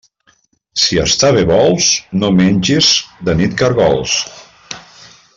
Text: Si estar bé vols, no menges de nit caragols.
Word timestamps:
Si 0.83 0.95
estar 1.01 1.29
bé 1.35 1.43
vols, 1.51 1.89
no 2.23 2.31
menges 2.39 2.89
de 3.29 3.35
nit 3.43 3.53
caragols. 3.63 4.17